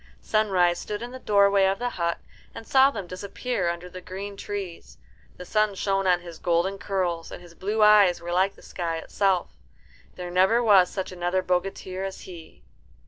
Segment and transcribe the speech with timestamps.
[0.19, 2.17] Sunrise stood in the doorway of the hut,
[2.55, 4.97] and saw them disappear under the green trees.
[5.37, 8.97] The sun shone on his golden curls, and his blue eyes were like the sky
[8.97, 9.51] itself.
[10.15, 12.63] There, never was such another bogatir as he.